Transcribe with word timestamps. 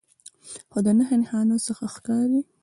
خو 0.71 0.79
د 0.85 0.87
نښو 0.97 1.15
نښانو 1.21 1.57
څخه 1.67 1.85
ښکارې 1.95 2.39